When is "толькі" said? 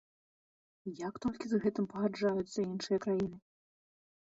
1.25-1.45